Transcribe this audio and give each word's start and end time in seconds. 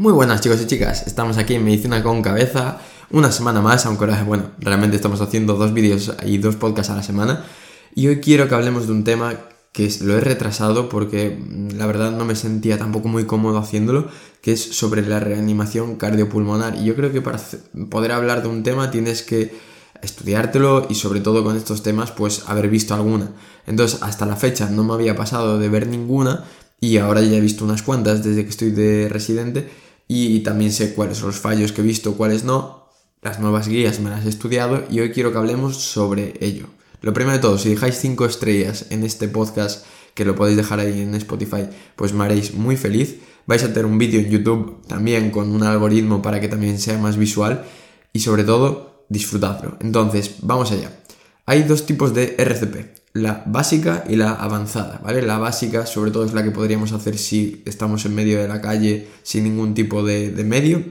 Muy 0.00 0.14
buenas 0.14 0.40
chicos 0.40 0.62
y 0.62 0.66
chicas, 0.66 1.06
estamos 1.06 1.36
aquí 1.36 1.56
en 1.56 1.62
Medicina 1.62 2.02
con 2.02 2.22
Cabeza, 2.22 2.78
una 3.10 3.30
semana 3.30 3.60
más, 3.60 3.84
aunque 3.84 4.06
ahora, 4.06 4.24
bueno, 4.24 4.44
realmente 4.58 4.96
estamos 4.96 5.20
haciendo 5.20 5.56
dos 5.56 5.74
vídeos 5.74 6.14
y 6.24 6.38
dos 6.38 6.56
podcasts 6.56 6.90
a 6.90 6.96
la 6.96 7.02
semana. 7.02 7.44
Y 7.94 8.06
hoy 8.06 8.18
quiero 8.18 8.48
que 8.48 8.54
hablemos 8.54 8.86
de 8.86 8.92
un 8.92 9.04
tema 9.04 9.34
que 9.72 9.92
lo 10.00 10.16
he 10.16 10.20
retrasado 10.22 10.88
porque 10.88 11.36
mm, 11.38 11.76
la 11.76 11.84
verdad 11.84 12.12
no 12.12 12.24
me 12.24 12.34
sentía 12.34 12.78
tampoco 12.78 13.08
muy 13.08 13.26
cómodo 13.26 13.58
haciéndolo, 13.58 14.08
que 14.40 14.52
es 14.52 14.62
sobre 14.74 15.06
la 15.06 15.20
reanimación 15.20 15.96
cardiopulmonar. 15.96 16.76
Y 16.76 16.86
yo 16.86 16.96
creo 16.96 17.12
que 17.12 17.20
para 17.20 17.38
poder 17.90 18.12
hablar 18.12 18.40
de 18.40 18.48
un 18.48 18.62
tema 18.62 18.90
tienes 18.90 19.22
que 19.22 19.54
estudiártelo 20.00 20.86
y 20.88 20.94
sobre 20.94 21.20
todo 21.20 21.44
con 21.44 21.58
estos 21.58 21.82
temas 21.82 22.10
pues 22.10 22.44
haber 22.46 22.70
visto 22.70 22.94
alguna. 22.94 23.32
Entonces 23.66 24.02
hasta 24.02 24.24
la 24.24 24.36
fecha 24.36 24.70
no 24.70 24.82
me 24.82 24.94
había 24.94 25.14
pasado 25.14 25.58
de 25.58 25.68
ver 25.68 25.86
ninguna 25.88 26.44
y 26.80 26.96
ahora 26.96 27.20
ya 27.20 27.36
he 27.36 27.40
visto 27.42 27.66
unas 27.66 27.82
cuantas 27.82 28.24
desde 28.24 28.44
que 28.44 28.48
estoy 28.48 28.70
de 28.70 29.10
residente 29.10 29.68
y 30.12 30.40
también 30.40 30.72
sé 30.72 30.92
cuáles 30.92 31.18
son 31.18 31.28
los 31.28 31.38
fallos 31.38 31.70
que 31.70 31.82
he 31.82 31.84
visto, 31.84 32.16
cuáles 32.16 32.42
no. 32.42 32.88
Las 33.22 33.38
nuevas 33.38 33.68
guías 33.68 34.00
me 34.00 34.10
las 34.10 34.26
he 34.26 34.28
estudiado 34.28 34.82
y 34.90 34.98
hoy 34.98 35.12
quiero 35.12 35.30
que 35.30 35.38
hablemos 35.38 35.76
sobre 35.76 36.34
ello. 36.40 36.66
Lo 37.00 37.14
primero 37.14 37.36
de 37.36 37.40
todo, 37.40 37.58
si 37.58 37.68
dejáis 37.68 37.94
5 38.00 38.24
estrellas 38.24 38.86
en 38.90 39.04
este 39.04 39.28
podcast, 39.28 39.86
que 40.14 40.24
lo 40.24 40.34
podéis 40.34 40.56
dejar 40.56 40.80
ahí 40.80 41.00
en 41.00 41.14
Spotify, 41.14 41.68
pues 41.94 42.12
me 42.12 42.24
haréis 42.24 42.54
muy 42.54 42.76
feliz. 42.76 43.18
Vais 43.46 43.62
a 43.62 43.68
tener 43.68 43.86
un 43.86 43.98
vídeo 43.98 44.18
en 44.18 44.30
YouTube 44.30 44.84
también 44.88 45.30
con 45.30 45.48
un 45.48 45.62
algoritmo 45.62 46.20
para 46.20 46.40
que 46.40 46.48
también 46.48 46.80
sea 46.80 46.98
más 46.98 47.16
visual 47.16 47.64
y 48.12 48.18
sobre 48.18 48.42
todo 48.42 49.04
disfrutadlo. 49.08 49.76
Entonces, 49.78 50.38
vamos 50.42 50.72
allá. 50.72 50.90
Hay 51.46 51.62
dos 51.62 51.86
tipos 51.86 52.12
de 52.14 52.34
RCP 52.36 52.99
la 53.12 53.42
básica 53.46 54.04
y 54.08 54.16
la 54.16 54.32
avanzada, 54.32 55.00
¿vale? 55.02 55.22
La 55.22 55.38
básica 55.38 55.86
sobre 55.86 56.10
todo 56.10 56.24
es 56.24 56.32
la 56.32 56.44
que 56.44 56.52
podríamos 56.52 56.92
hacer 56.92 57.18
si 57.18 57.62
estamos 57.66 58.04
en 58.04 58.14
medio 58.14 58.40
de 58.40 58.46
la 58.46 58.60
calle 58.60 59.08
sin 59.22 59.44
ningún 59.44 59.74
tipo 59.74 60.04
de, 60.04 60.30
medio 60.44 60.84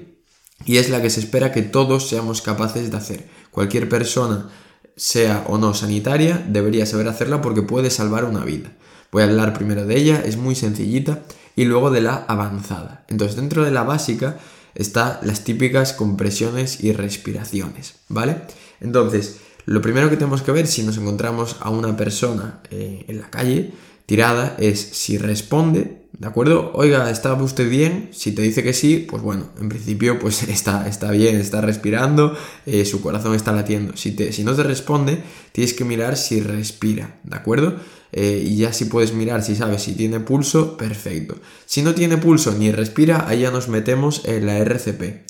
y 0.66 0.78
es 0.78 0.90
la 0.90 1.02
que 1.02 1.10
se 1.10 1.22
espera 1.22 1.54
que 1.54 1.62
todos 1.62 2.10
seamos 2.10 2.42
capaces 2.42 2.92
de 2.92 2.98
hacer. 2.98 3.26
Cualquier 3.52 3.88
persona, 3.88 4.50
sea 4.98 5.46
o 5.48 5.58
no 5.58 5.74
sanitaria, 5.74 6.46
debería 6.50 6.86
saber 6.86 7.08
hacerla 7.08 7.42
porque 7.42 7.62
puede 7.62 7.90
salvar 7.90 8.26
una 8.26 8.44
vida. 8.44 8.74
Voy 9.12 9.24
a 9.24 9.26
hablar 9.26 9.54
primero 9.54 9.86
de 9.86 9.98
ella, 9.98 10.22
es 10.24 10.36
muy 10.36 10.56
sencillita, 10.56 11.24
y 11.56 11.66
luego 11.66 11.90
de 11.92 12.02
la 12.02 12.26
avanzada. 12.28 13.04
Entonces, 13.10 13.36
dentro 13.36 13.66
de 13.66 13.72
la 13.72 13.84
básica 13.84 14.38
está 14.76 15.20
las 15.24 15.44
típicas 15.44 15.94
compresiones 15.94 16.84
y 16.84 16.94
respiraciones, 16.94 17.96
¿vale? 18.08 18.44
Entonces, 18.80 19.40
lo 19.70 19.84
primero 19.84 20.10
que 20.10 20.18
tenemos 20.18 20.42
que 20.42 20.52
ver 20.52 20.66
si 20.66 20.82
nos 20.82 20.98
encontramos 20.98 21.58
a 21.60 21.70
una 21.70 21.96
persona 21.96 22.60
eh, 22.72 23.06
en 23.08 23.20
la 23.20 23.30
calle 23.30 23.72
tirada 24.08 24.56
es 24.58 24.80
si 24.80 25.20
responde, 25.20 26.08
¿de 26.12 26.28
acuerdo? 26.28 26.72
Oiga, 26.74 27.12
¿está 27.12 27.36
usted 27.36 27.70
bien? 27.70 28.10
Si 28.12 28.32
te 28.32 28.42
dice 28.42 28.64
que 28.64 28.74
sí, 28.74 29.06
pues 29.08 29.22
bueno, 29.22 29.46
en 29.62 29.70
principio 29.70 30.18
pues 30.18 30.42
está, 30.50 30.88
está 30.88 31.12
bien, 31.12 31.36
está 31.36 31.62
respirando, 31.62 32.36
eh, 32.66 32.84
su 32.84 33.00
corazón 33.02 33.36
está 33.36 33.52
latiendo. 33.52 33.96
Si, 33.96 34.14
te, 34.14 34.34
si 34.34 34.44
no 34.44 34.56
te 34.56 34.64
responde, 34.64 35.22
tienes 35.52 35.76
que 35.76 35.86
mirar 35.86 36.18
si 36.18 36.42
respira, 36.42 37.20
¿de 37.24 37.36
acuerdo? 37.36 37.76
Eh, 38.12 38.44
y 38.44 38.56
ya 38.56 38.74
si 38.74 38.86
puedes 38.86 39.14
mirar 39.14 39.44
si 39.44 39.56
sabes 39.56 39.84
si 39.84 39.94
tiene 39.94 40.20
pulso, 40.20 40.78
perfecto. 40.78 41.36
Si 41.68 41.84
no 41.84 41.94
tiene 41.94 42.18
pulso 42.18 42.56
ni 42.56 42.72
respira, 42.72 43.28
ahí 43.28 43.42
ya 43.42 43.52
nos 43.52 43.68
metemos 43.68 44.26
en 44.26 44.48
la 44.48 44.58
RCP. 44.58 45.30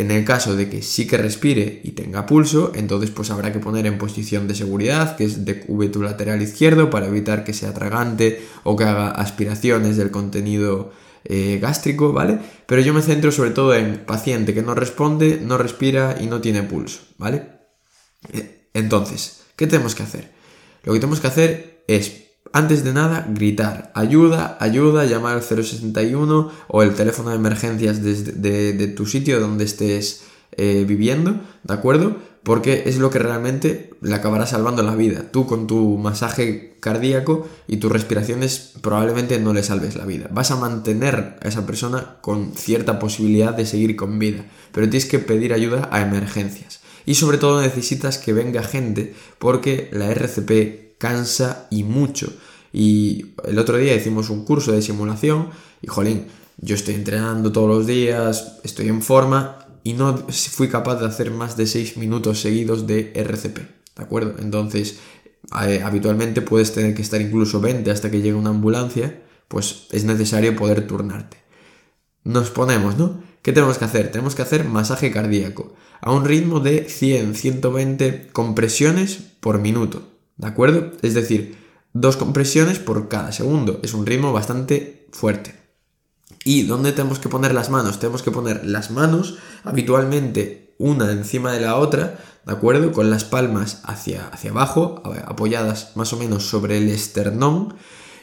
En 0.00 0.10
el 0.10 0.24
caso 0.24 0.56
de 0.56 0.70
que 0.70 0.80
sí 0.80 1.06
que 1.06 1.18
respire 1.18 1.82
y 1.84 1.90
tenga 1.90 2.24
pulso, 2.24 2.72
entonces 2.74 3.10
pues 3.10 3.30
habrá 3.30 3.52
que 3.52 3.58
poner 3.58 3.84
en 3.84 3.98
posición 3.98 4.48
de 4.48 4.54
seguridad, 4.54 5.14
que 5.14 5.24
es 5.24 5.44
de 5.44 5.60
cúbito 5.60 6.02
lateral 6.02 6.40
izquierdo, 6.40 6.88
para 6.88 7.08
evitar 7.08 7.44
que 7.44 7.52
sea 7.52 7.74
tragante 7.74 8.42
o 8.62 8.76
que 8.76 8.84
haga 8.84 9.10
aspiraciones 9.10 9.98
del 9.98 10.10
contenido 10.10 10.90
eh, 11.24 11.58
gástrico, 11.60 12.14
¿vale? 12.14 12.38
Pero 12.64 12.80
yo 12.80 12.94
me 12.94 13.02
centro 13.02 13.30
sobre 13.30 13.50
todo 13.50 13.74
en 13.74 13.98
paciente 14.06 14.54
que 14.54 14.62
no 14.62 14.74
responde, 14.74 15.38
no 15.38 15.58
respira 15.58 16.16
y 16.18 16.28
no 16.28 16.40
tiene 16.40 16.62
pulso, 16.62 17.00
¿vale? 17.18 17.42
Eh, 18.32 18.70
entonces, 18.72 19.42
¿qué 19.54 19.66
tenemos 19.66 19.94
que 19.94 20.04
hacer? 20.04 20.32
Lo 20.82 20.94
que 20.94 20.98
tenemos 20.98 21.20
que 21.20 21.26
hacer 21.26 21.84
es 21.88 22.29
antes 22.52 22.84
de 22.84 22.92
nada, 22.92 23.26
gritar 23.28 23.92
ayuda, 23.94 24.56
ayuda, 24.60 25.04
llamar 25.04 25.36
al 25.36 25.42
061 25.42 26.50
o 26.68 26.82
el 26.82 26.94
teléfono 26.94 27.30
de 27.30 27.36
emergencias 27.36 28.02
de, 28.02 28.92
tu 28.96 29.06
sitio 29.06 29.40
donde 29.40 29.64
estés 29.64 30.24
eh, 30.52 30.84
viviendo, 30.86 31.40
¿de 31.62 31.74
acuerdo? 31.74 32.16
Porque 32.42 32.84
es 32.86 32.98
lo 32.98 33.10
que 33.10 33.18
realmente 33.18 33.90
le 34.00 34.14
acabará 34.14 34.46
salvando 34.46 34.82
la 34.82 34.94
vida. 34.94 35.30
Tú 35.30 35.46
con 35.46 35.66
tu 35.66 35.98
masaje 35.98 36.76
cardíaco 36.80 37.46
y 37.68 37.76
tus 37.76 37.92
respiraciones 37.92 38.72
probablemente 38.80 39.38
no 39.38 39.52
le 39.52 39.62
salves 39.62 39.94
la 39.94 40.06
vida. 40.06 40.28
Vas 40.32 40.50
a 40.50 40.56
mantener 40.56 41.36
a 41.42 41.48
esa 41.48 41.66
persona 41.66 42.16
con 42.22 42.54
cierta 42.54 42.98
posibilidad 42.98 43.54
de 43.54 43.66
seguir 43.66 43.94
con 43.94 44.18
vida, 44.18 44.44
pero 44.72 44.88
tienes 44.88 45.08
que 45.08 45.18
pedir 45.18 45.52
ayuda 45.52 45.88
a 45.92 46.00
emergencias. 46.00 46.80
Y 47.06 47.14
sobre 47.14 47.38
todo 47.38 47.60
necesitas 47.60 48.18
que 48.18 48.32
venga 48.32 48.62
gente 48.62 49.14
porque 49.38 49.88
la 49.92 50.10
RCP 50.10 50.98
cansa 50.98 51.66
y 51.70 51.84
mucho. 51.84 52.32
Y 52.72 53.26
el 53.44 53.58
otro 53.58 53.76
día 53.76 53.94
hicimos 53.94 54.30
un 54.30 54.44
curso 54.44 54.72
de 54.72 54.82
simulación 54.82 55.48
y, 55.82 55.88
jolín, 55.88 56.26
yo 56.58 56.74
estoy 56.74 56.94
entrenando 56.94 57.52
todos 57.52 57.68
los 57.68 57.86
días, 57.86 58.58
estoy 58.62 58.88
en 58.88 59.02
forma 59.02 59.66
y 59.82 59.94
no 59.94 60.16
fui 60.28 60.68
capaz 60.68 60.96
de 60.96 61.06
hacer 61.06 61.30
más 61.30 61.56
de 61.56 61.66
6 61.66 61.96
minutos 61.96 62.40
seguidos 62.40 62.86
de 62.86 63.12
RCP, 63.14 63.56
¿de 63.56 64.02
acuerdo? 64.02 64.34
Entonces, 64.38 64.98
eh, 65.66 65.80
habitualmente 65.82 66.42
puedes 66.42 66.72
tener 66.72 66.94
que 66.94 67.02
estar 67.02 67.20
incluso 67.20 67.60
20 67.60 67.90
hasta 67.90 68.10
que 68.10 68.18
llegue 68.18 68.34
una 68.34 68.50
ambulancia, 68.50 69.22
pues 69.48 69.86
es 69.90 70.04
necesario 70.04 70.54
poder 70.54 70.86
turnarte. 70.86 71.38
Nos 72.24 72.50
ponemos, 72.50 72.98
¿no? 72.98 73.22
¿Qué 73.42 73.52
tenemos 73.52 73.78
que 73.78 73.84
hacer? 73.86 74.10
Tenemos 74.10 74.34
que 74.34 74.42
hacer 74.42 74.64
masaje 74.64 75.10
cardíaco 75.10 75.74
a 76.00 76.12
un 76.12 76.24
ritmo 76.24 76.60
de 76.60 76.86
100-120 76.86 78.32
compresiones 78.32 79.18
por 79.40 79.58
minuto. 79.58 80.02
¿De 80.36 80.46
acuerdo? 80.46 80.92
Es 81.02 81.14
decir, 81.14 81.56
dos 81.92 82.16
compresiones 82.16 82.78
por 82.78 83.08
cada 83.08 83.32
segundo. 83.32 83.80
Es 83.82 83.94
un 83.94 84.06
ritmo 84.06 84.32
bastante 84.32 85.06
fuerte. 85.12 85.54
¿Y 86.44 86.62
dónde 86.62 86.92
tenemos 86.92 87.18
que 87.18 87.28
poner 87.28 87.52
las 87.54 87.70
manos? 87.70 87.98
Tenemos 87.98 88.22
que 88.22 88.30
poner 88.30 88.64
las 88.64 88.90
manos 88.90 89.38
habitualmente 89.64 90.74
una 90.78 91.12
encima 91.12 91.52
de 91.52 91.60
la 91.60 91.76
otra, 91.76 92.18
¿de 92.46 92.52
acuerdo? 92.52 92.92
Con 92.92 93.10
las 93.10 93.24
palmas 93.24 93.82
hacia, 93.84 94.28
hacia 94.28 94.50
abajo, 94.50 95.02
apoyadas 95.26 95.92
más 95.96 96.12
o 96.14 96.16
menos 96.16 96.44
sobre 96.44 96.78
el 96.78 96.88
esternón. 96.88 97.74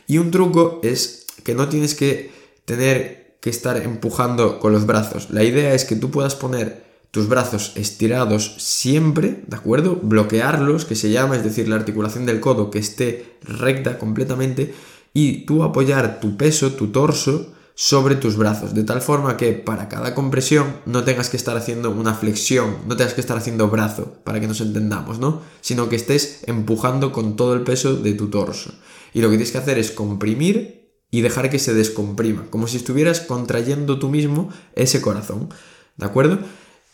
Y 0.07 0.17
un 0.17 0.31
truco 0.31 0.79
es 0.84 1.28
que 1.44 1.53
no 1.53 1.69
tienes 1.69 1.94
que 1.94 2.31
tener 2.66 3.27
que 3.47 3.52
estar 3.52 3.78
empujando 3.78 4.59
con 4.59 4.74
los 4.74 4.85
brazos. 4.85 5.30
La 5.30 5.41
idea 5.41 5.74
es 5.74 5.85
que 5.85 5.96
tú 5.96 6.12
puedas 6.12 6.35
poner 6.35 6.84
tus 7.12 7.30
brazos 7.30 7.72
estirados 7.75 8.56
siempre, 8.58 9.41
¿de 9.47 9.56
acuerdo? 9.56 9.97
Bloquearlos, 10.03 10.84
que 10.84 10.96
se 10.96 11.12
llama, 11.12 11.38
es 11.38 11.46
decir, 11.46 11.69
la 11.69 11.78
articulación 11.78 12.25
del 12.25 12.41
codo 12.41 12.69
que 12.69 12.80
esté 12.80 13.38
recta 13.44 13.97
completamente, 14.00 14.74
y 15.13 15.46
tú 15.46 15.63
apoyar 15.63 16.19
tu 16.19 16.35
peso, 16.35 16.74
tu 16.74 16.88
torso, 16.88 17.53
sobre 17.74 18.16
tus 18.16 18.35
brazos, 18.35 18.74
de 18.74 18.84
tal 18.84 19.02
forma 19.02 19.38
que 19.38 19.53
para 19.53 19.88
cada 19.88 20.14
compresión 20.14 20.66
no 20.85 21.06
tengas 21.06 21.29
que 21.29 21.38
estar 21.38 21.56
haciendo 21.56 21.91
una 21.91 22.16
flexión, 22.16 22.79
no 22.85 22.97
tengas 22.97 23.14
que 23.14 23.22
estar 23.22 23.38
haciendo 23.38 23.69
brazo, 23.69 24.18
para 24.25 24.41
que 24.41 24.47
nos 24.47 24.59
entendamos, 24.59 25.19
¿no? 25.19 25.41
Sino 25.62 25.88
que 25.88 25.96
estés 25.96 26.40
empujando 26.47 27.14
con 27.14 27.38
todo 27.38 27.53
el 27.53 27.62
peso 27.62 27.96
de 27.96 28.12
tu 28.12 28.28
torso. 28.28 28.74
Y 29.14 29.22
lo 29.22 29.29
que 29.29 29.38
tienes 29.38 29.53
que 29.53 29.59
hacer 29.59 29.78
es 29.78 29.91
comprimir 29.91 30.77
y 31.09 31.22
dejar 31.22 31.50
que 31.50 31.59
se 31.59 31.73
descomprima, 31.73 32.47
como 32.50 32.68
si 32.68 32.78
estuvieras 32.78 33.22
contrayendo 33.22 34.00
tú 34.00 34.09
mismo 34.09 34.50
ese 34.75 35.01
corazón, 35.01 35.50
¿de 35.95 36.06
acuerdo? 36.06 36.40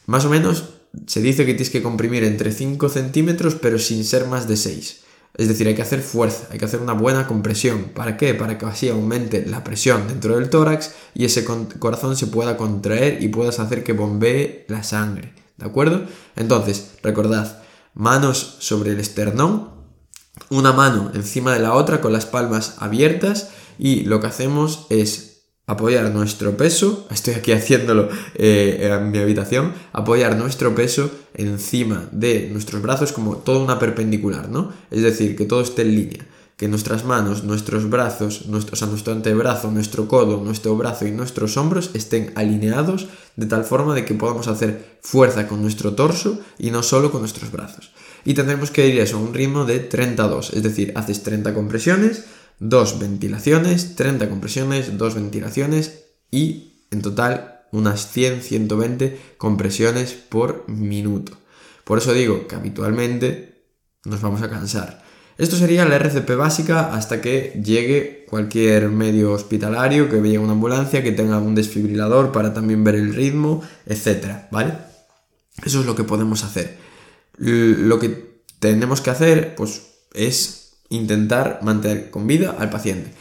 Más 0.06 0.26
o 0.26 0.30
menos 0.30 0.66
se 1.08 1.22
dice 1.22 1.46
que 1.46 1.54
tienes 1.54 1.72
que 1.72 1.82
comprimir 1.82 2.24
entre 2.24 2.52
5 2.52 2.90
centímetros 2.90 3.56
pero 3.56 3.80
sin 3.80 4.04
ser 4.04 4.28
más 4.28 4.48
de 4.48 4.58
6. 4.58 5.00
Es 5.36 5.48
decir, 5.48 5.68
hay 5.68 5.74
que 5.74 5.82
hacer 5.82 6.02
fuerza, 6.02 6.48
hay 6.52 6.60
que 6.60 6.66
hacer 6.66 6.80
una 6.80 6.94
buena 6.94 7.26
compresión. 7.26 7.86
¿Para 7.96 8.18
qué? 8.18 8.36
Para 8.36 8.60
que 8.60 8.68
así 8.68 8.90
aumente 8.90 9.44
la 9.48 9.64
presión 9.64 10.08
dentro 10.08 10.36
del 10.36 10.52
tórax 10.52 10.94
y 11.16 11.26
ese 11.26 11.44
corazón 11.44 12.16
se 12.16 12.28
pueda 12.28 12.56
contraer 12.56 13.24
y 13.24 13.30
puedas 13.30 13.60
hacer 13.60 13.84
que 13.84 13.94
bombee 13.94 14.66
la 14.68 14.84
sangre. 14.84 15.34
¿De 15.58 15.66
acuerdo? 15.66 16.06
Entonces, 16.36 16.92
recordad, 17.02 17.64
manos 17.96 18.58
sobre 18.60 18.92
el 18.92 19.00
esternón, 19.00 19.72
una 20.50 20.72
mano 20.72 21.12
encima 21.16 21.54
de 21.54 21.60
la 21.60 21.74
otra 21.74 22.00
con 22.00 22.14
las 22.14 22.28
palmas 22.28 22.76
abiertas 22.78 23.50
y 23.78 24.02
lo 24.02 24.20
que 24.20 24.28
hacemos 24.28 24.88
es 24.90 25.34
apoyar 25.66 26.12
nuestro 26.12 26.58
peso, 26.58 27.08
estoy 27.10 27.36
aquí 27.36 27.52
haciéndolo 27.54 28.10
eh, 28.36 28.90
en 28.92 29.12
mi 29.12 29.18
habitación, 29.20 29.74
apoyar 29.94 30.36
nuestro 30.38 30.76
peso 30.76 31.10
encima 31.34 32.08
de 32.12 32.50
nuestros 32.52 32.82
brazos 32.82 33.12
como 33.12 33.38
toda 33.38 33.60
una 33.60 33.80
perpendicular, 33.80 34.50
¿no? 34.50 34.72
Es 34.92 35.02
decir, 35.02 35.36
que 35.36 35.46
todo 35.46 35.62
esté 35.62 35.84
en 35.84 35.96
línea, 35.96 36.26
que 36.58 36.68
nuestras 36.68 37.04
manos, 37.06 37.44
nuestros 37.44 37.90
brazos, 37.90 38.46
nuestro, 38.48 38.74
o 38.74 38.76
sea, 38.76 38.88
nuestro 38.88 39.14
antebrazo, 39.14 39.72
nuestro 39.72 40.08
codo, 40.08 40.44
nuestro 40.44 40.76
brazo 40.76 41.08
y 41.08 41.12
nuestros 41.12 41.58
hombros 41.58 41.90
estén 41.94 42.32
alineados 42.36 43.08
de 43.36 43.48
tal 43.48 43.64
forma 43.64 43.96
de 43.96 44.06
que 44.06 44.14
podamos 44.14 44.48
hacer 44.48 45.00
fuerza 45.02 45.48
con 45.48 45.62
nuestro 45.62 45.94
torso 45.94 46.40
y 46.60 46.72
no 46.72 46.84
solo 46.84 47.12
con 47.12 47.22
nuestros 47.22 47.52
brazos. 47.52 47.92
Y 48.26 48.36
tendremos 48.36 48.72
que 48.72 48.88
ir 48.88 49.00
eso 49.00 49.18
a 49.18 49.22
un 49.22 49.34
ritmo 49.34 49.66
de 49.66 49.80
32, 49.80 50.54
es 50.54 50.64
decir, 50.64 50.94
haces 50.96 51.24
30 51.24 51.54
compresiones, 51.54 52.24
dos 52.60 53.00
ventilaciones, 53.00 53.96
30 53.96 54.30
compresiones, 54.30 54.98
dos 54.98 55.16
ventilaciones 55.16 56.06
y 56.32 56.74
en 56.92 57.02
total 57.02 57.62
unas 57.72 58.16
100-120 58.16 59.16
compresiones 59.38 60.14
por 60.14 60.70
minuto. 60.70 61.34
Por 61.84 61.98
eso 61.98 62.14
digo 62.14 62.48
que 62.48 62.56
habitualmente 62.56 63.66
nos 64.06 64.22
vamos 64.22 64.42
a 64.42 64.50
cansar. 64.50 65.04
Esto 65.38 65.56
sería 65.56 65.86
la 65.86 65.96
RCP 65.96 66.36
básica 66.36 66.94
hasta 66.94 67.20
que 67.20 67.60
llegue 67.64 68.26
cualquier 68.30 68.90
medio 68.90 69.32
hospitalario, 69.32 70.08
que 70.08 70.18
llegue 70.18 70.38
una 70.38 70.54
ambulancia, 70.54 71.02
que 71.02 71.12
tenga 71.12 71.40
un 71.40 71.56
desfibrilador 71.56 72.32
para 72.32 72.54
también 72.54 72.84
ver 72.84 72.96
el 72.96 73.16
ritmo, 73.16 73.64
etcétera, 73.86 74.48
¿vale? 74.52 74.74
Eso 75.66 75.80
es 75.80 75.86
lo 75.86 75.96
que 75.96 76.04
podemos 76.04 76.44
hacer. 76.44 76.78
Lo 77.38 78.00
que 78.00 78.44
tenemos 78.60 79.02
que 79.02 79.10
hacer, 79.10 79.56
pues, 79.56 79.82
es 80.14 80.63
intentar 80.96 81.60
mantener 81.62 82.10
con 82.10 82.28
vida 82.28 82.56
al 82.58 82.70
paciente. 82.70 83.12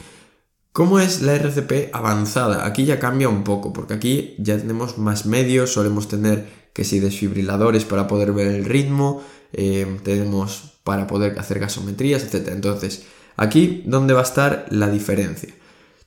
¿Cómo 0.72 1.00
es 1.00 1.20
la 1.20 1.34
RCP 1.34 1.94
avanzada? 1.94 2.66
Aquí 2.66 2.84
ya 2.84 2.98
cambia 2.98 3.28
un 3.28 3.44
poco, 3.44 3.72
porque 3.72 3.94
aquí 3.94 4.34
ya 4.38 4.56
tenemos 4.56 4.96
más 4.96 5.26
medios, 5.26 5.72
solemos 5.72 6.08
tener 6.08 6.48
que 6.72 6.84
si 6.84 6.98
desfibriladores 6.98 7.84
para 7.84 8.08
poder 8.08 8.32
ver 8.32 8.46
el 8.46 8.64
ritmo, 8.64 9.22
eh, 9.52 9.98
tenemos 10.02 10.78
para 10.84 11.06
poder 11.06 11.38
hacer 11.38 11.58
gasometrías, 11.58 12.24
etc. 12.24 12.48
Entonces, 12.52 13.04
aquí, 13.36 13.82
¿dónde 13.86 14.14
va 14.14 14.20
a 14.20 14.24
estar 14.24 14.66
la 14.70 14.88
diferencia? 14.88 15.52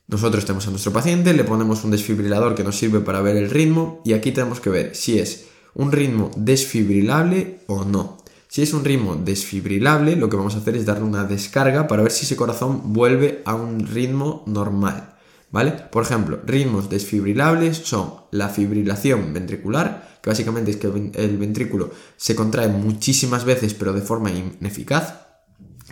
Nosotros 0.08 0.46
tenemos 0.46 0.68
a 0.68 0.72
nuestro 0.72 0.94
paciente, 0.94 1.34
le 1.34 1.44
ponemos 1.44 1.84
un 1.84 1.92
desfibrilador 1.92 2.56
que 2.56 2.64
nos 2.64 2.78
sirve 2.78 3.00
para 3.00 3.22
ver 3.22 3.38
el 3.38 3.50
ritmo 3.50 4.02
y 4.06 4.14
aquí 4.14 4.32
tenemos 4.32 4.60
que 4.60 4.70
ver 4.70 4.96
si 4.96 5.20
es 5.20 5.46
un 5.74 5.92
ritmo 5.92 6.32
desfibrilable 6.38 7.60
o 7.68 7.86
no. 7.86 8.18
Si 8.56 8.62
es 8.62 8.72
un 8.72 8.86
ritmo 8.86 9.18
desfibrilable, 9.18 10.16
lo 10.16 10.30
que 10.30 10.38
vamos 10.38 10.56
a 10.56 10.60
hacer 10.60 10.78
es 10.78 10.86
darle 10.86 11.04
una 11.04 11.26
descarga 11.26 11.88
para 11.88 12.04
ver 12.04 12.12
si 12.14 12.24
ese 12.24 12.38
corazón 12.38 12.94
vuelve 12.94 13.42
a 13.44 13.54
un 13.54 13.86
ritmo 13.86 14.46
normal. 14.48 15.18
¿Vale? 15.52 15.72
Por 15.72 16.04
ejemplo, 16.04 16.40
ritmos 16.46 16.90
desfibrilables 16.90 17.76
son 17.76 18.14
la 18.32 18.48
fibrilación 18.48 19.34
ventricular, 19.34 20.20
que 20.22 20.30
básicamente 20.30 20.72
es 20.72 20.78
que 20.78 20.88
el 20.88 21.38
ventrículo 21.38 21.92
se 22.16 22.34
contrae 22.34 22.70
muchísimas 22.70 23.44
veces 23.44 23.74
pero 23.74 23.92
de 23.92 24.00
forma 24.00 24.32
ineficaz, 24.32 25.16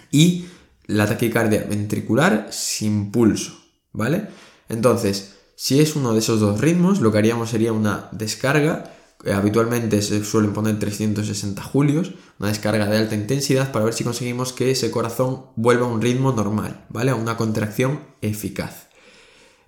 y 0.09 0.45
la 0.85 1.05
taquicardia 1.05 1.65
ventricular 1.69 2.47
sin 2.49 3.11
pulso, 3.11 3.59
¿vale? 3.91 4.29
Entonces, 4.69 5.35
si 5.57 5.81
es 5.81 5.97
uno 5.97 6.13
de 6.13 6.19
esos 6.19 6.39
dos 6.39 6.61
ritmos, 6.61 7.01
lo 7.01 7.11
que 7.11 7.17
haríamos 7.17 7.49
sería 7.49 7.73
una 7.73 8.07
descarga 8.13 8.85
habitualmente 9.31 10.01
se 10.01 10.23
suelen 10.23 10.53
poner 10.53 10.79
360 10.79 11.61
julios, 11.61 12.11
una 12.39 12.49
descarga 12.49 12.87
de 12.87 12.97
alta 12.97 13.15
intensidad 13.15 13.71
para 13.71 13.85
ver 13.85 13.93
si 13.93 14.03
conseguimos 14.03 14.53
que 14.53 14.71
ese 14.71 14.91
corazón 14.91 15.45
vuelva 15.55 15.85
a 15.85 15.89
un 15.89 16.01
ritmo 16.01 16.31
normal, 16.31 16.85
¿vale? 16.89 17.11
A 17.11 17.15
una 17.15 17.37
contracción 17.37 18.01
eficaz. 18.21 18.87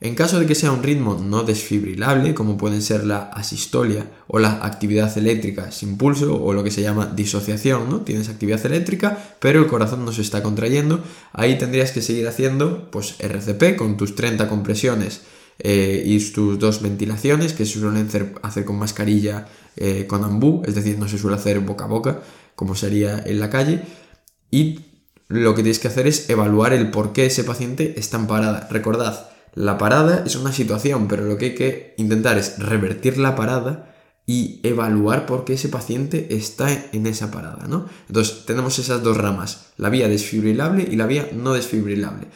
En 0.01 0.13
caso 0.13 0.39
de 0.39 0.45
que 0.45 0.55
sea 0.55 0.73
un 0.73 0.83
ritmo 0.83 1.15
no 1.15 1.43
desfibrilable, 1.43 2.35
como 2.35 2.57
pueden 2.57 2.81
ser 2.81 3.05
la 3.05 3.23
asistolia 3.29 4.11
o 4.27 4.39
la 4.39 4.65
actividad 4.65 5.17
eléctrica 5.17 5.71
sin 5.71 5.97
pulso 5.97 6.35
o 6.43 6.53
lo 6.53 6.63
que 6.63 6.71
se 6.71 6.81
llama 6.81 7.13
disociación, 7.15 7.89
¿no? 7.89 8.01
Tienes 8.01 8.27
actividad 8.27 8.63
eléctrica, 8.65 9.17
pero 9.39 9.59
el 9.59 9.67
corazón 9.67 10.03
no 10.03 10.11
se 10.11 10.21
está 10.21 10.43
contrayendo, 10.43 11.01
ahí 11.31 11.57
tendrías 11.57 11.91
que 11.91 12.01
seguir 12.01 12.27
haciendo 12.27 12.91
pues 12.91 13.15
RCP 13.19 13.77
con 13.77 13.95
tus 13.95 14.15
30 14.15 14.49
compresiones 14.49 15.21
eh, 15.59 16.03
y 16.05 16.19
tus 16.31 16.59
dos 16.59 16.81
ventilaciones 16.81 17.53
que 17.53 17.65
se 17.65 17.79
suelen 17.79 18.09
hacer, 18.41 18.65
con 18.65 18.77
mascarilla 18.77 19.47
eh, 19.77 20.05
con 20.07 20.23
ambú, 20.23 20.63
es 20.65 20.75
decir, 20.75 20.97
no 20.97 21.07
se 21.07 21.17
suele 21.17 21.37
hacer 21.37 21.59
boca 21.59 21.85
a 21.85 21.87
boca 21.87 22.21
como 22.55 22.75
sería 22.75 23.21
en 23.25 23.39
la 23.39 23.49
calle. 23.49 23.81
Y 24.49 24.79
lo 25.27 25.53
que 25.55 25.61
tienes 25.61 25.79
que 25.79 25.87
hacer 25.87 26.07
es 26.07 26.29
evaluar 26.29 26.73
el 26.73 26.91
por 26.91 27.13
qué 27.13 27.27
ese 27.27 27.43
paciente 27.43 27.95
está 27.97 28.17
en 28.17 28.27
parada. 28.27 28.67
Recordad, 28.71 29.29
la 29.53 29.77
parada 29.77 30.23
es 30.25 30.35
una 30.35 30.51
situación, 30.53 31.07
pero 31.07 31.23
lo 31.25 31.37
que 31.37 31.45
hay 31.45 31.55
que 31.55 31.95
intentar 31.97 32.37
es 32.37 32.59
revertir 32.59 33.17
la 33.17 33.35
parada 33.35 33.95
y 34.27 34.59
evaluar 34.63 35.25
por 35.25 35.45
qué 35.45 35.53
ese 35.53 35.69
paciente 35.69 36.35
está 36.35 36.67
en 36.91 37.05
esa 37.05 37.29
parada, 37.29 37.67
¿no? 37.67 37.85
Entonces 38.07 38.45
tenemos 38.45 38.79
esas 38.79 39.03
dos 39.03 39.17
ramas, 39.17 39.67
la 39.77 39.89
vía 39.89 40.07
desfibrilable 40.07 40.87
y 40.89 40.95
la 40.95 41.05
vía 41.05 41.29
no 41.33 41.53
desfibrilable. 41.53 42.27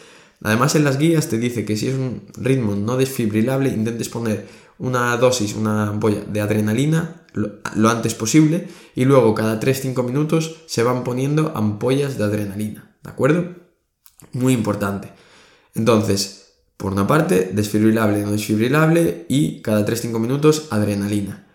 Además 0.41 0.75
en 0.75 0.85
las 0.85 0.97
guías 0.97 1.27
te 1.27 1.37
dice 1.37 1.65
que 1.65 1.75
si 1.75 1.89
es 1.89 1.95
un 1.95 2.23
ritmo 2.37 2.75
no 2.75 2.97
desfibrilable 2.97 3.69
intentes 3.69 4.09
poner 4.09 4.47
una 4.77 5.15
dosis, 5.17 5.55
una 5.55 5.89
ampolla 5.89 6.21
de 6.21 6.41
adrenalina 6.41 7.25
lo, 7.33 7.89
antes 7.89 8.15
posible 8.15 8.67
y 8.95 9.05
luego 9.05 9.35
cada 9.35 9.59
3-5 9.59 10.03
minutos 10.03 10.61
se 10.65 10.83
van 10.83 11.03
poniendo 11.03 11.51
ampollas 11.55 12.17
de 12.17 12.23
adrenalina, 12.23 12.95
¿de 13.03 13.09
acuerdo? 13.09 13.55
Muy 14.31 14.53
importante. 14.53 15.11
Entonces, 15.75 16.53
por 16.77 16.93
una 16.93 17.07
parte, 17.07 17.51
desfibrilable, 17.53 18.23
no 18.23 18.31
desfibrilable 18.31 19.25
y 19.27 19.61
cada 19.61 19.85
3-5 19.85 20.19
minutos 20.19 20.67
adrenalina. 20.71 21.47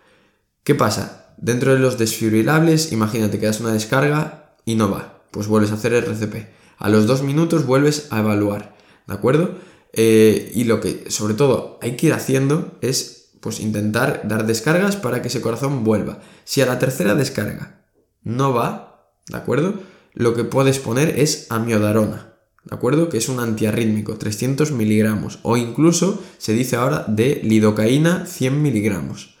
¿Qué 0.63 0.75
pasa? 0.75 1.33
Dentro 1.37 1.73
de 1.73 1.79
los 1.79 1.97
desfibrilables, 1.97 2.91
imagínate 2.91 3.39
que 3.39 3.47
das 3.47 3.59
una 3.59 3.73
descarga 3.73 4.55
y 4.65 4.75
no 4.75 4.89
va, 4.89 5.23
pues 5.31 5.47
vuelves 5.47 5.71
a 5.71 5.75
hacer 5.75 5.93
el 5.93 6.05
RCP. 6.05 6.47
A 6.77 6.89
los 6.89 7.07
2 7.07 7.23
minutos 7.23 7.65
vuelves 7.65 8.07
a 8.11 8.19
evaluar. 8.19 8.74
¿De 9.07 9.13
acuerdo? 9.13 9.55
Eh, 9.93 10.51
y 10.53 10.65
lo 10.65 10.81
que 10.81 11.09
sobre 11.09 11.35
todo 11.35 11.79
hay 11.81 11.95
que 11.95 12.07
ir 12.07 12.13
haciendo 12.13 12.77
es 12.81 13.31
pues 13.39 13.59
intentar 13.59 14.27
dar 14.27 14.45
descargas 14.45 14.95
para 14.95 15.21
que 15.21 15.27
ese 15.27 15.41
corazón 15.41 15.83
vuelva. 15.83 16.19
Si 16.43 16.61
a 16.61 16.65
la 16.65 16.79
tercera 16.79 17.15
descarga 17.15 17.85
no 18.23 18.53
va, 18.53 19.13
¿de 19.27 19.37
acuerdo? 19.37 19.75
Lo 20.13 20.33
que 20.33 20.43
puedes 20.43 20.79
poner 20.79 21.19
es 21.19 21.47
amiodarona, 21.49 22.33
¿de 22.63 22.75
acuerdo? 22.75 23.07
Que 23.07 23.17
es 23.17 23.29
un 23.29 23.39
antiarrítmico, 23.39 24.17
300 24.17 24.71
miligramos, 24.71 25.39
o 25.43 25.57
incluso 25.57 26.23
se 26.37 26.53
dice 26.53 26.75
ahora 26.75 27.05
de 27.07 27.41
lidocaína 27.43 28.25
100 28.25 28.61
miligramos. 28.61 29.37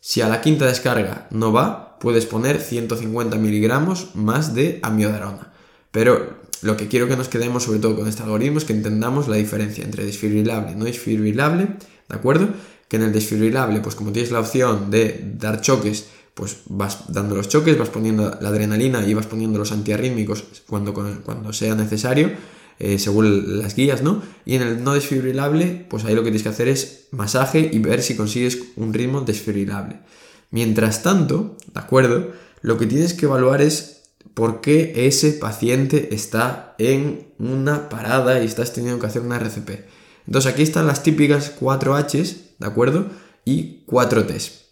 Si 0.00 0.20
a 0.20 0.28
la 0.28 0.40
quinta 0.40 0.66
descarga 0.66 1.26
no 1.30 1.52
va, 1.52 1.98
puedes 1.98 2.26
poner 2.26 2.60
150 2.60 3.36
miligramos 3.38 4.14
más 4.14 4.54
de 4.54 4.80
amiodarona. 4.82 5.52
Pero 5.90 6.40
lo 6.62 6.76
que 6.76 6.88
quiero 6.88 7.08
que 7.08 7.16
nos 7.16 7.28
quedemos 7.28 7.64
sobre 7.64 7.78
todo 7.78 7.96
con 7.96 8.08
este 8.08 8.22
algoritmo 8.22 8.58
es 8.58 8.64
que 8.64 8.72
entendamos 8.72 9.28
la 9.28 9.36
diferencia 9.36 9.84
entre 9.84 10.04
desfibrilable 10.04 10.72
y 10.72 10.74
no 10.74 10.84
desfibrilable, 10.84 11.68
¿de 12.08 12.14
acuerdo? 12.14 12.48
Que 12.88 12.96
en 12.96 13.02
el 13.02 13.12
desfibrilable, 13.12 13.80
pues 13.80 13.94
como 13.94 14.12
tienes 14.12 14.30
la 14.30 14.40
opción 14.40 14.90
de 14.90 15.32
dar 15.38 15.60
choques, 15.60 16.06
pues 16.34 16.58
vas 16.66 17.12
dando 17.12 17.34
los 17.34 17.48
choques, 17.48 17.78
vas 17.78 17.88
poniendo 17.88 18.36
la 18.40 18.50
adrenalina 18.50 19.06
y 19.06 19.14
vas 19.14 19.26
poniendo 19.26 19.58
los 19.58 19.72
antiarrítmicos 19.72 20.44
cuando, 20.66 20.92
cuando 20.92 21.52
sea 21.52 21.74
necesario, 21.74 22.30
eh, 22.78 22.98
según 22.98 23.58
las 23.58 23.74
guías, 23.74 24.02
¿no? 24.02 24.22
Y 24.44 24.56
en 24.56 24.62
el 24.62 24.84
no 24.84 24.92
desfibrilable, 24.92 25.86
pues 25.88 26.04
ahí 26.04 26.14
lo 26.14 26.20
que 26.22 26.26
tienes 26.26 26.42
que 26.42 26.50
hacer 26.50 26.68
es 26.68 27.08
masaje 27.10 27.70
y 27.72 27.78
ver 27.78 28.02
si 28.02 28.16
consigues 28.16 28.58
un 28.76 28.92
ritmo 28.92 29.22
desfibrilable. 29.22 29.96
Mientras 30.50 31.02
tanto, 31.02 31.56
¿de 31.72 31.80
acuerdo? 31.80 32.32
Lo 32.60 32.76
que 32.76 32.86
tienes 32.86 33.14
que 33.14 33.24
evaluar 33.24 33.62
es 33.62 33.95
por 34.36 34.60
qué 34.60 35.06
ese 35.06 35.32
paciente 35.32 36.14
está 36.14 36.74
en 36.76 37.32
una 37.38 37.88
parada 37.88 38.42
y 38.42 38.44
estás 38.44 38.74
teniendo 38.74 39.00
que 39.00 39.06
hacer 39.06 39.22
una 39.22 39.38
RCP. 39.38 39.86
Entonces 40.26 40.52
aquí 40.52 40.60
están 40.62 40.86
las 40.86 41.02
típicas 41.02 41.54
4 41.58 41.96
Hs, 41.96 42.36
¿de 42.58 42.66
acuerdo? 42.66 43.06
Y 43.46 43.84
4 43.86 44.26
Ts. 44.26 44.66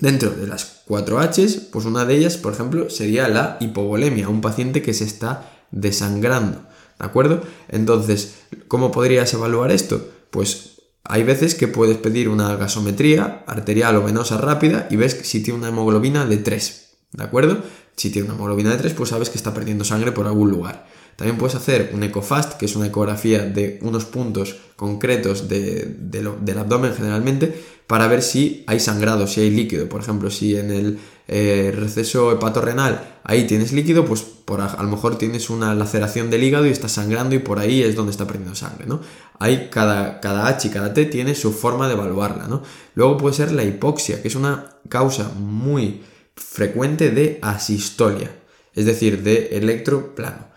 Dentro 0.00 0.30
de 0.30 0.46
las 0.46 0.80
4 0.86 1.20
Hs, 1.20 1.56
pues 1.70 1.84
una 1.84 2.06
de 2.06 2.16
ellas, 2.16 2.38
por 2.38 2.54
ejemplo, 2.54 2.88
sería 2.88 3.28
la 3.28 3.58
hipovolemia, 3.60 4.30
un 4.30 4.40
paciente 4.40 4.80
que 4.80 4.94
se 4.94 5.04
está 5.04 5.52
desangrando, 5.70 6.62
¿de 6.98 7.04
acuerdo? 7.04 7.42
Entonces, 7.68 8.36
¿cómo 8.66 8.92
podrías 8.92 9.30
evaluar 9.34 9.72
esto? 9.72 10.10
Pues 10.30 10.80
hay 11.04 11.22
veces 11.22 11.54
que 11.54 11.68
puedes 11.68 11.98
pedir 11.98 12.30
una 12.30 12.56
gasometría 12.56 13.44
arterial 13.46 13.96
o 13.96 14.04
venosa 14.04 14.38
rápida 14.38 14.88
y 14.90 14.96
ves 14.96 15.18
si 15.22 15.42
tiene 15.42 15.58
una 15.58 15.68
hemoglobina 15.68 16.24
de 16.24 16.38
3, 16.38 16.96
¿de 17.12 17.24
acuerdo? 17.24 17.62
Si 17.96 18.10
tiene 18.10 18.28
una 18.28 18.36
hemoglobina 18.36 18.70
de 18.70 18.76
3, 18.76 18.92
pues 18.92 19.10
sabes 19.10 19.30
que 19.30 19.38
está 19.38 19.54
perdiendo 19.54 19.84
sangre 19.84 20.12
por 20.12 20.26
algún 20.26 20.50
lugar. 20.50 20.86
También 21.16 21.38
puedes 21.38 21.56
hacer 21.56 21.92
un 21.94 22.02
ecofast, 22.02 22.58
que 22.58 22.66
es 22.66 22.76
una 22.76 22.86
ecografía 22.86 23.42
de 23.42 23.78
unos 23.80 24.04
puntos 24.04 24.56
concretos 24.76 25.48
del 25.48 26.58
abdomen 26.58 26.92
generalmente, 26.94 27.58
para 27.86 28.06
ver 28.06 28.22
si 28.22 28.64
hay 28.66 28.80
sangrado, 28.80 29.26
si 29.26 29.40
hay 29.40 29.50
líquido. 29.50 29.88
Por 29.88 30.02
ejemplo, 30.02 30.30
si 30.30 30.56
en 30.56 30.70
el 30.70 30.98
eh, 31.28 31.72
receso 31.74 32.32
hepatorrenal 32.32 33.20
ahí 33.24 33.46
tienes 33.46 33.72
líquido, 33.72 34.04
pues 34.04 34.20
por, 34.22 34.60
a, 34.60 34.76
lo 34.82 34.88
mejor 34.88 35.16
tienes 35.16 35.48
una 35.48 35.74
laceración 35.74 36.28
del 36.28 36.44
hígado 36.44 36.66
y 36.66 36.70
está 36.70 36.88
sangrando 36.88 37.34
y 37.34 37.38
por 37.38 37.58
ahí 37.58 37.82
es 37.82 37.96
donde 37.96 38.12
está 38.12 38.26
perdiendo 38.26 38.54
sangre, 38.54 38.86
¿no? 38.86 39.00
Hay 39.38 39.68
cada, 39.70 40.20
cada 40.20 40.46
H 40.46 40.68
y 40.68 40.70
cada 40.70 40.92
T 40.92 41.06
tiene 41.06 41.34
su 41.34 41.52
forma 41.52 41.88
de 41.88 41.94
evaluarla, 41.94 42.46
¿no? 42.46 42.62
Luego 42.94 43.16
puede 43.16 43.34
ser 43.34 43.52
la 43.52 43.64
hipoxia, 43.64 44.20
que 44.20 44.28
es 44.28 44.34
una 44.34 44.76
causa 44.88 45.30
muy 45.30 46.02
frecuente 46.36 47.10
de 47.10 47.38
asistolia, 47.42 48.30
es 48.74 48.84
decir, 48.84 49.22
de 49.22 49.56
electroplano. 49.56 50.48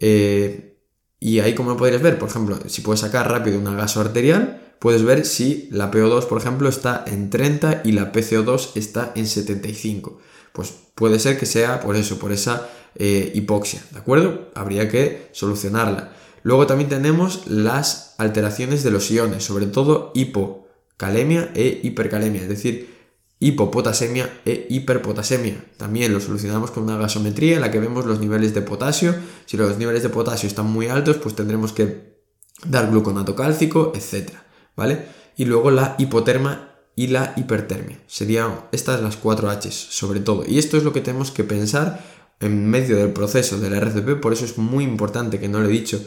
Eh, 0.00 0.76
y 1.20 1.40
ahí 1.40 1.54
como 1.54 1.76
podrías 1.76 2.02
ver, 2.02 2.18
por 2.18 2.28
ejemplo, 2.28 2.58
si 2.66 2.82
puedes 2.82 3.00
sacar 3.00 3.30
rápido 3.30 3.58
una 3.58 3.74
gaso 3.74 4.00
arterial, 4.00 4.74
puedes 4.78 5.02
ver 5.02 5.26
si 5.26 5.68
la 5.72 5.90
PO2, 5.90 6.26
por 6.26 6.38
ejemplo, 6.38 6.68
está 6.68 7.04
en 7.06 7.30
30 7.30 7.82
y 7.84 7.92
la 7.92 8.12
PCO2 8.12 8.70
está 8.76 9.12
en 9.14 9.26
75. 9.26 10.18
Pues 10.52 10.72
puede 10.94 11.18
ser 11.18 11.38
que 11.38 11.46
sea 11.46 11.80
por 11.80 11.96
eso, 11.96 12.18
por 12.18 12.32
esa 12.32 12.68
eh, 12.94 13.32
hipoxia, 13.34 13.82
¿de 13.92 13.98
acuerdo? 13.98 14.50
Habría 14.54 14.88
que 14.88 15.28
solucionarla. 15.32 16.12
Luego 16.42 16.66
también 16.66 16.88
tenemos 16.88 17.46
las 17.48 18.14
alteraciones 18.18 18.82
de 18.82 18.90
los 18.90 19.10
iones, 19.10 19.44
sobre 19.44 19.66
todo 19.66 20.12
hipo 20.14 20.68
hipocalemia 20.98 21.52
e 21.54 21.80
hipercalemia, 21.82 22.42
es 22.42 22.48
decir, 22.48 22.97
hipopotasemia 23.40 24.40
e 24.44 24.66
hiperpotasemia. 24.68 25.64
También 25.76 26.12
lo 26.12 26.20
solucionamos 26.20 26.70
con 26.70 26.84
una 26.84 26.96
gasometría 26.96 27.56
en 27.56 27.60
la 27.60 27.70
que 27.70 27.78
vemos 27.78 28.04
los 28.04 28.20
niveles 28.20 28.54
de 28.54 28.62
potasio. 28.62 29.14
Si 29.46 29.56
los 29.56 29.78
niveles 29.78 30.02
de 30.02 30.08
potasio 30.08 30.48
están 30.48 30.66
muy 30.66 30.88
altos, 30.88 31.16
pues 31.16 31.34
tendremos 31.34 31.72
que 31.72 32.18
dar 32.66 32.90
gluconato 32.90 33.34
cálcico, 33.36 33.92
etc. 33.94 34.30
¿Vale? 34.76 35.06
Y 35.36 35.44
luego 35.44 35.70
la 35.70 35.94
hipoterma 35.98 36.68
y 36.96 37.06
la 37.06 37.32
hipertermia. 37.36 38.00
Serían 38.08 38.64
estas 38.72 39.00
las 39.00 39.16
cuatro 39.16 39.48
H's, 39.52 39.72
sobre 39.72 40.18
todo. 40.18 40.44
Y 40.44 40.58
esto 40.58 40.76
es 40.76 40.82
lo 40.82 40.92
que 40.92 41.00
tenemos 41.00 41.30
que 41.30 41.44
pensar 41.44 42.04
en 42.40 42.68
medio 42.68 42.96
del 42.96 43.12
proceso 43.12 43.58
del 43.58 43.74
RCP, 43.74 44.20
por 44.20 44.32
eso 44.32 44.44
es 44.44 44.58
muy 44.58 44.84
importante, 44.84 45.38
que 45.38 45.48
no 45.48 45.60
lo 45.60 45.68
he 45.68 45.72
dicho, 45.72 46.00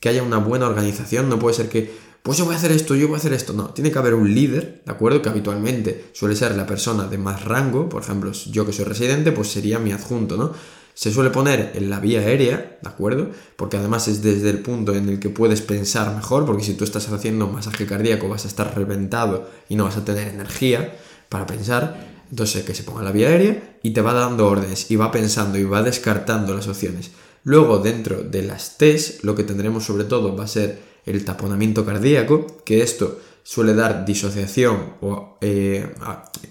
que 0.00 0.10
haya 0.10 0.22
una 0.22 0.38
buena 0.38 0.66
organización. 0.66 1.28
No 1.30 1.38
puede 1.38 1.56
ser 1.56 1.68
que 1.70 1.90
pues 2.26 2.38
yo 2.38 2.44
voy 2.44 2.54
a 2.54 2.56
hacer 2.56 2.72
esto, 2.72 2.96
yo 2.96 3.06
voy 3.06 3.14
a 3.14 3.18
hacer 3.18 3.32
esto. 3.32 3.52
No, 3.52 3.66
tiene 3.66 3.92
que 3.92 3.98
haber 4.00 4.14
un 4.14 4.34
líder, 4.34 4.82
¿de 4.84 4.90
acuerdo? 4.90 5.22
Que 5.22 5.28
habitualmente 5.28 6.06
suele 6.12 6.34
ser 6.34 6.56
la 6.56 6.66
persona 6.66 7.06
de 7.06 7.18
más 7.18 7.44
rango, 7.44 7.88
por 7.88 8.02
ejemplo, 8.02 8.32
yo 8.32 8.66
que 8.66 8.72
soy 8.72 8.84
residente, 8.84 9.30
pues 9.30 9.46
sería 9.46 9.78
mi 9.78 9.92
adjunto, 9.92 10.36
¿no? 10.36 10.50
Se 10.92 11.12
suele 11.12 11.30
poner 11.30 11.70
en 11.76 11.88
la 11.88 12.00
vía 12.00 12.18
aérea, 12.18 12.78
¿de 12.82 12.88
acuerdo? 12.88 13.30
Porque 13.54 13.76
además 13.76 14.08
es 14.08 14.22
desde 14.22 14.50
el 14.50 14.58
punto 14.58 14.92
en 14.92 15.08
el 15.08 15.20
que 15.20 15.28
puedes 15.28 15.62
pensar 15.62 16.16
mejor, 16.16 16.46
porque 16.46 16.64
si 16.64 16.74
tú 16.74 16.82
estás 16.82 17.08
haciendo 17.12 17.46
masaje 17.46 17.86
cardíaco 17.86 18.28
vas 18.28 18.44
a 18.44 18.48
estar 18.48 18.76
reventado 18.76 19.48
y 19.68 19.76
no 19.76 19.84
vas 19.84 19.96
a 19.96 20.04
tener 20.04 20.26
energía 20.26 20.98
para 21.28 21.46
pensar. 21.46 22.24
Entonces 22.28 22.64
que 22.64 22.74
se 22.74 22.82
ponga 22.82 23.02
en 23.02 23.04
la 23.04 23.12
vía 23.12 23.28
aérea 23.28 23.78
y 23.84 23.92
te 23.92 24.00
va 24.00 24.12
dando 24.12 24.48
órdenes 24.48 24.90
y 24.90 24.96
va 24.96 25.12
pensando 25.12 25.58
y 25.58 25.62
va 25.62 25.84
descartando 25.84 26.56
las 26.56 26.66
opciones. 26.66 27.12
Luego 27.44 27.78
dentro 27.78 28.24
de 28.24 28.42
las 28.42 28.78
test 28.78 29.22
lo 29.22 29.36
que 29.36 29.44
tendremos 29.44 29.84
sobre 29.84 30.02
todo 30.02 30.34
va 30.36 30.42
a 30.42 30.48
ser 30.48 30.95
el 31.06 31.24
taponamiento 31.24 31.86
cardíaco, 31.86 32.46
que 32.64 32.82
esto 32.82 33.20
suele 33.42 33.74
dar 33.74 34.04
disociación 34.04 34.94
o, 35.00 35.38
eh, 35.40 35.88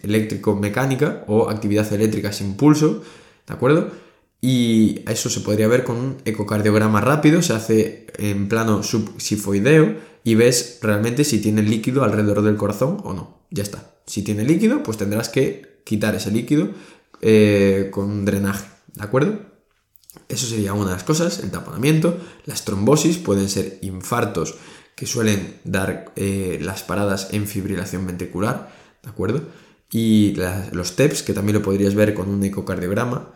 eléctrico-mecánica 0.01 1.25
o 1.27 1.49
actividad 1.49 1.91
eléctrica 1.91 2.31
sin 2.31 2.55
pulso, 2.55 3.03
¿de 3.45 3.53
acuerdo? 3.53 3.91
Y 4.39 5.01
eso 5.07 5.29
se 5.29 5.41
podría 5.41 5.67
ver 5.67 5.83
con 5.83 5.97
un 5.97 6.17
ecocardiograma 6.23 7.01
rápido, 7.01 7.41
se 7.41 7.53
hace 7.53 8.07
en 8.17 8.47
plano 8.47 8.81
subsifoideo 8.81 9.95
y 10.23 10.35
ves 10.35 10.79
realmente 10.81 11.23
si 11.23 11.39
tiene 11.39 11.63
líquido 11.63 12.03
alrededor 12.03 12.41
del 12.41 12.55
corazón 12.55 13.01
o 13.03 13.13
no. 13.13 13.39
Ya 13.51 13.63
está. 13.63 13.95
Si 14.05 14.21
tiene 14.21 14.43
líquido, 14.43 14.83
pues 14.83 14.97
tendrás 14.97 15.29
que 15.29 15.81
quitar 15.83 16.15
ese 16.15 16.31
líquido 16.31 16.69
eh, 17.21 17.89
con 17.91 18.23
drenaje, 18.23 18.67
¿de 18.93 19.03
acuerdo? 19.03 19.54
Eso 20.27 20.47
sería 20.47 20.73
una 20.73 20.87
de 20.87 20.93
las 20.93 21.03
cosas, 21.03 21.39
el 21.39 21.51
taponamiento. 21.51 22.17
Las 22.45 22.65
trombosis 22.65 23.17
pueden 23.17 23.49
ser 23.49 23.79
infartos 23.81 24.55
que 24.95 25.05
suelen 25.05 25.59
dar 25.63 26.11
eh, 26.15 26.57
las 26.61 26.83
paradas 26.83 27.29
en 27.31 27.47
fibrilación 27.47 28.07
ventricular, 28.07 28.71
¿de 29.03 29.09
acuerdo? 29.09 29.41
Y 29.91 30.35
los 30.71 30.95
TEPS, 30.95 31.23
que 31.23 31.33
también 31.33 31.57
lo 31.57 31.61
podrías 31.61 31.95
ver 31.95 32.13
con 32.13 32.29
un 32.29 32.43
ecocardiograma, 32.43 33.33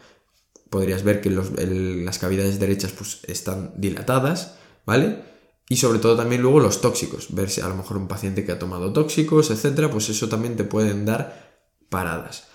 podrías 0.70 1.04
ver 1.04 1.22
que 1.22 1.30
las 1.30 2.20
cavidades 2.20 2.60
derechas 2.60 2.92
pues, 2.92 3.22
están 3.28 3.74
dilatadas, 3.78 4.56
¿vale? 4.86 5.24
Y 5.70 5.78
sobre 5.78 6.00
todo 6.00 6.18
también 6.18 6.42
luego 6.42 6.60
los 6.60 6.82
tóxicos, 6.82 7.34
ver 7.34 7.50
si 7.50 7.62
a 7.62 7.68
lo 7.70 7.76
mejor 7.76 7.98
un 7.98 8.08
paciente 8.08 8.44
que 8.44 8.52
ha 8.52 8.60
tomado 8.60 8.92
tóxicos, 8.92 9.52
etcétera, 9.52 9.92
pues 9.92 10.10
eso 10.10 10.28
también 10.28 10.56
te 10.56 10.64
pueden 10.64 11.06
dar 11.06 11.62
paradas. 11.90 12.49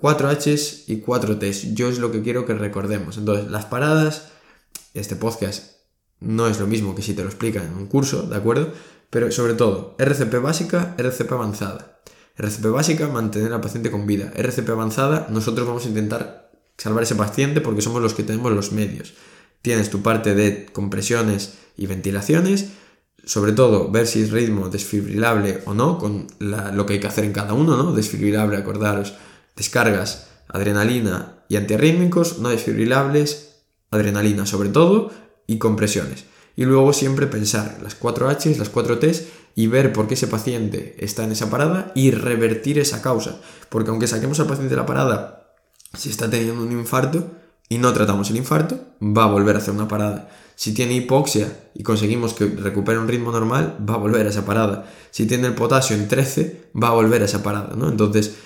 4 0.00 0.30
Hs 0.30 0.84
y 0.88 1.00
4 1.00 1.38
Ts. 1.38 1.74
Yo 1.74 1.88
es 1.88 1.98
lo 1.98 2.10
que 2.10 2.22
quiero 2.22 2.46
que 2.46 2.54
recordemos. 2.54 3.18
Entonces, 3.18 3.50
las 3.50 3.66
paradas, 3.66 4.28
este 4.94 5.14
podcast 5.14 5.72
no 6.20 6.46
es 6.46 6.58
lo 6.58 6.66
mismo 6.66 6.94
que 6.94 7.02
si 7.02 7.12
te 7.12 7.22
lo 7.22 7.28
explican 7.28 7.66
en 7.66 7.74
un 7.74 7.86
curso, 7.86 8.22
¿de 8.22 8.36
acuerdo? 8.36 8.72
Pero 9.10 9.30
sobre 9.30 9.54
todo, 9.54 9.96
RCP 9.98 10.40
básica, 10.40 10.94
RCP 10.96 11.32
avanzada. 11.32 12.00
RCP 12.36 12.66
básica, 12.66 13.08
mantener 13.08 13.52
al 13.52 13.60
paciente 13.60 13.90
con 13.90 14.06
vida. 14.06 14.32
RCP 14.34 14.70
avanzada, 14.70 15.26
nosotros 15.30 15.66
vamos 15.66 15.84
a 15.84 15.88
intentar 15.88 16.50
salvar 16.78 17.02
ese 17.02 17.14
paciente 17.14 17.60
porque 17.60 17.82
somos 17.82 18.00
los 18.00 18.14
que 18.14 18.22
tenemos 18.22 18.52
los 18.52 18.72
medios. 18.72 19.12
Tienes 19.60 19.90
tu 19.90 20.00
parte 20.00 20.34
de 20.34 20.64
compresiones 20.72 21.58
y 21.76 21.86
ventilaciones, 21.86 22.70
sobre 23.22 23.52
todo 23.52 23.90
ver 23.90 24.06
si 24.06 24.22
es 24.22 24.30
ritmo 24.30 24.70
desfibrilable 24.70 25.60
o 25.66 25.74
no, 25.74 25.98
con 25.98 26.26
lo 26.38 26.86
que 26.86 26.94
hay 26.94 27.00
que 27.00 27.06
hacer 27.06 27.24
en 27.24 27.34
cada 27.34 27.52
uno, 27.52 27.76
¿no? 27.76 27.92
Desfibrilable, 27.92 28.56
acordaros 28.56 29.12
descargas 29.60 30.26
adrenalina 30.48 31.44
y 31.50 31.56
antiarrítmicos 31.56 32.38
no 32.38 32.48
desfibrilables, 32.48 33.56
adrenalina 33.90 34.46
sobre 34.46 34.70
todo 34.70 35.10
y 35.46 35.58
compresiones. 35.58 36.24
Y 36.56 36.64
luego 36.64 36.94
siempre 36.94 37.26
pensar 37.26 37.78
las 37.82 37.94
4 37.94 38.30
Hs, 38.30 38.58
las 38.58 38.70
4 38.70 38.98
Ts 38.98 39.24
y 39.54 39.66
ver 39.66 39.92
por 39.92 40.08
qué 40.08 40.14
ese 40.14 40.28
paciente 40.28 40.96
está 40.98 41.24
en 41.24 41.32
esa 41.32 41.50
parada 41.50 41.92
y 41.94 42.10
revertir 42.10 42.78
esa 42.78 43.02
causa. 43.02 43.38
Porque 43.68 43.90
aunque 43.90 44.06
saquemos 44.06 44.40
al 44.40 44.46
paciente 44.46 44.74
de 44.74 44.80
la 44.80 44.86
parada, 44.86 45.54
si 45.92 46.08
está 46.08 46.30
teniendo 46.30 46.62
un 46.62 46.72
infarto 46.72 47.32
y 47.68 47.76
no 47.76 47.92
tratamos 47.92 48.30
el 48.30 48.36
infarto, 48.36 48.80
va 49.02 49.24
a 49.24 49.30
volver 49.30 49.56
a 49.56 49.58
hacer 49.58 49.74
una 49.74 49.88
parada. 49.88 50.30
Si 50.56 50.72
tiene 50.72 50.94
hipoxia 50.94 51.70
y 51.74 51.82
conseguimos 51.82 52.32
que 52.32 52.46
recupere 52.46 52.98
un 52.98 53.08
ritmo 53.08 53.30
normal, 53.30 53.76
va 53.88 53.94
a 53.94 53.98
volver 53.98 54.26
a 54.26 54.30
esa 54.30 54.46
parada. 54.46 54.90
Si 55.10 55.26
tiene 55.26 55.48
el 55.48 55.54
potasio 55.54 55.96
en 55.96 56.08
13, 56.08 56.70
va 56.82 56.88
a 56.88 56.92
volver 56.92 57.22
a 57.22 57.26
esa 57.26 57.42
parada, 57.42 57.74
¿no? 57.76 57.88
Entonces, 57.88 58.36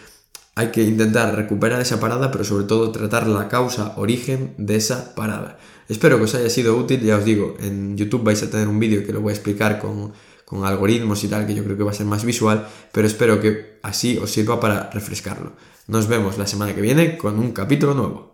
hay 0.55 0.69
que 0.69 0.83
intentar 0.83 1.35
recuperar 1.35 1.81
esa 1.81 2.01
parada, 2.01 2.31
pero 2.31 2.45
sobre 2.45 2.65
todo 2.65 2.93
tratar 2.93 3.27
la 3.27 3.49
causa, 3.49 3.95
origen 3.97 4.55
de 4.57 4.77
esa 4.77 5.15
parada. 5.15 5.59
Espero 5.89 6.19
que 6.19 6.25
os 6.25 6.35
haya 6.35 6.49
sido 6.51 6.77
útil, 6.77 7.01
ya 7.01 7.17
os 7.17 7.25
digo, 7.25 7.57
en 7.61 7.97
YouTube 7.97 8.25
vais 8.25 8.43
a 8.43 8.51
tener 8.51 8.69
un 8.69 8.79
vídeo 8.79 9.05
que 9.05 9.13
lo 9.13 9.21
voy 9.21 9.33
a 9.33 9.35
explicar 9.35 9.79
con, 9.79 10.13
con 10.45 10.65
algoritmos 10.65 11.25
y 11.25 11.29
tal, 11.29 11.47
que 11.47 11.55
yo 11.55 11.65
creo 11.65 11.77
que 11.77 11.83
va 11.83 11.91
a 11.91 11.95
ser 11.95 12.07
más 12.07 12.25
visual, 12.25 12.67
pero 12.93 13.07
espero 13.07 13.41
que 13.41 13.79
así 13.83 14.17
os 14.19 14.31
sirva 14.31 14.61
para 14.61 14.91
refrescarlo. 14.91 15.53
Nos 15.89 16.09
vemos 16.09 16.39
la 16.39 16.47
semana 16.47 16.75
que 16.75 16.81
viene 16.81 17.19
con 17.19 17.39
un 17.39 17.53
capítulo 17.53 17.95
nuevo. 17.95 18.34